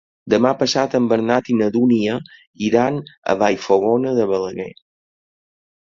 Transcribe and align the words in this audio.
Demà 0.33 0.51
passat 0.61 0.95
en 0.99 1.09
Bernat 1.11 1.51
i 1.53 1.57
na 1.59 1.67
Dúnia 1.75 2.17
iran 2.69 2.99
a 3.35 3.39
Vallfogona 3.43 4.15
de 4.21 4.29
Balaguer. 4.33 4.71